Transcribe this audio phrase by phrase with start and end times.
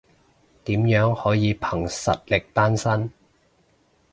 [0.63, 3.11] 點樣可以憑實力單身？